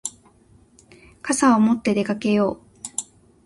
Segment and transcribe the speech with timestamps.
[1.21, 2.61] 傘を持って出かけよう。